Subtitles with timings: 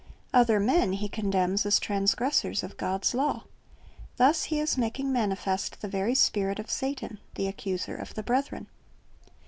[0.33, 3.43] "Other men" he condemns as trans gressors of God's law.
[4.17, 8.65] Thus he is making manifest the very spirit of Satan, the accuser of the brethren.